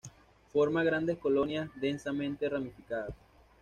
Forma 0.51 0.81
grandes 0.83 1.19
colonias 1.19 1.69
densamente 1.79 2.49
ramificadas. 2.49 3.13